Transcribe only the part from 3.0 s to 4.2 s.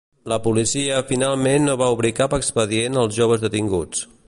als joves detinguts.